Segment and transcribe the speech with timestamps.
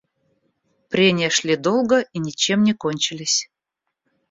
[0.89, 3.47] Прения шли долго и ничем не кончились.